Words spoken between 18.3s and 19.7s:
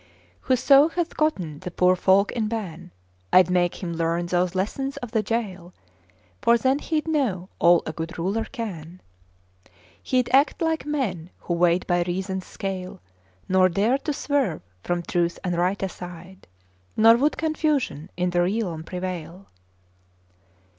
the realm prevail.